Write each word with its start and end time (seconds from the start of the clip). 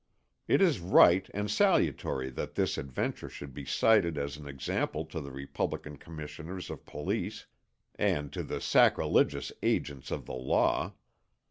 It 0.47 0.63
is 0.63 0.79
right 0.79 1.29
and 1.31 1.51
salutary 1.51 2.31
that 2.31 2.55
this 2.55 2.79
adventure 2.79 3.29
should 3.29 3.53
be 3.53 3.65
cited 3.65 4.17
as 4.17 4.35
an 4.35 4.47
example 4.47 5.05
to 5.05 5.21
the 5.21 5.29
Republican 5.31 5.97
Commissioners 5.97 6.71
of 6.71 6.87
Police 6.87 7.45
and 7.93 8.33
to 8.33 8.41
the 8.41 8.61
sacrilegious 8.61 9.51
agents 9.61 10.09
of 10.09 10.25
the 10.25 10.33
law. 10.33 10.95